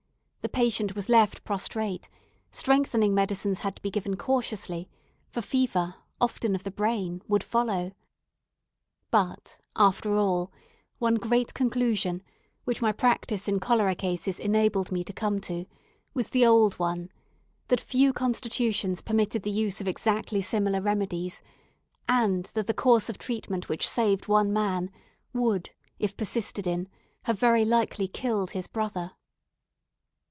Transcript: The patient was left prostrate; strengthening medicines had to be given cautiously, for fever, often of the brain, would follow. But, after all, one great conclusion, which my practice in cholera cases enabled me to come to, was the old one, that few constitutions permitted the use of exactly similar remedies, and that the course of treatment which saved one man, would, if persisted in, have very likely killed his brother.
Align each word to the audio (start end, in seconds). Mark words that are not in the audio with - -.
The 0.41 0.49
patient 0.61 0.95
was 0.95 1.07
left 1.07 1.43
prostrate; 1.45 2.09
strengthening 2.49 3.13
medicines 3.13 3.59
had 3.59 3.75
to 3.75 3.81
be 3.81 3.91
given 3.91 4.17
cautiously, 4.17 4.89
for 5.29 5.39
fever, 5.41 5.93
often 6.19 6.55
of 6.55 6.63
the 6.63 6.71
brain, 6.71 7.21
would 7.27 7.43
follow. 7.43 7.91
But, 9.11 9.59
after 9.77 10.15
all, 10.15 10.51
one 10.97 11.15
great 11.15 11.53
conclusion, 11.53 12.21
which 12.65 12.81
my 12.81 12.91
practice 12.91 13.47
in 13.47 13.59
cholera 13.61 13.93
cases 13.95 14.39
enabled 14.39 14.91
me 14.91 15.03
to 15.05 15.13
come 15.13 15.39
to, 15.41 15.67
was 16.15 16.31
the 16.31 16.45
old 16.45 16.73
one, 16.79 17.11
that 17.69 17.79
few 17.79 18.11
constitutions 18.11 19.01
permitted 19.01 19.43
the 19.43 19.51
use 19.51 19.79
of 19.79 19.87
exactly 19.87 20.41
similar 20.41 20.81
remedies, 20.81 21.41
and 22.09 22.45
that 22.55 22.65
the 22.67 22.73
course 22.73 23.09
of 23.09 23.17
treatment 23.19 23.69
which 23.69 23.87
saved 23.87 24.27
one 24.27 24.51
man, 24.51 24.89
would, 25.35 25.69
if 25.99 26.17
persisted 26.17 26.65
in, 26.67 26.89
have 27.25 27.39
very 27.39 27.63
likely 27.63 28.07
killed 28.07 28.51
his 28.51 28.65
brother. 28.67 29.11